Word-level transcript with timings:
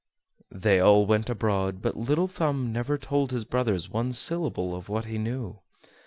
They 0.55 0.79
all 0.79 1.05
went 1.05 1.29
abroad, 1.29 1.79
but 1.79 1.95
Little 1.95 2.27
Thumb 2.27 2.71
never 2.73 2.97
told 2.97 3.29
his 3.29 3.45
brothers 3.45 3.87
one 3.87 4.13
syllable 4.13 4.73
of 4.75 4.89
what 4.89 5.05
he 5.05 5.19
knew. 5.19 5.59